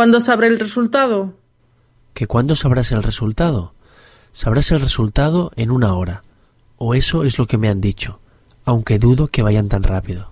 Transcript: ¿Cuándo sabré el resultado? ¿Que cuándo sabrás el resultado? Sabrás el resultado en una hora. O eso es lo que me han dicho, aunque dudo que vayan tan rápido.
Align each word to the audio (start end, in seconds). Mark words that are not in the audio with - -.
¿Cuándo 0.00 0.18
sabré 0.18 0.46
el 0.46 0.58
resultado? 0.58 1.34
¿Que 2.14 2.26
cuándo 2.26 2.56
sabrás 2.56 2.90
el 2.90 3.02
resultado? 3.02 3.74
Sabrás 4.32 4.72
el 4.72 4.80
resultado 4.80 5.52
en 5.56 5.70
una 5.70 5.92
hora. 5.92 6.22
O 6.78 6.94
eso 6.94 7.22
es 7.22 7.38
lo 7.38 7.46
que 7.46 7.58
me 7.58 7.68
han 7.68 7.82
dicho, 7.82 8.18
aunque 8.64 8.98
dudo 8.98 9.28
que 9.28 9.42
vayan 9.42 9.68
tan 9.68 9.82
rápido. 9.82 10.30